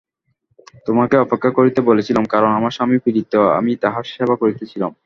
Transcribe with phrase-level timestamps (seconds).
[0.85, 4.91] তোমাকে অপেক্ষা করিতে বলিয়াছিলাম, কারণ আমার স্বামী পীড়িত, আমি তাঁহার সেবা করিতেছিলাম।